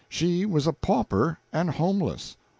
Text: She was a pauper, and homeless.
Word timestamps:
She 0.09 0.47
was 0.47 0.65
a 0.65 0.73
pauper, 0.73 1.37
and 1.53 1.69
homeless. 1.69 2.35